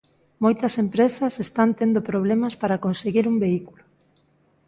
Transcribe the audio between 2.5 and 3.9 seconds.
para conseguir un vehículo.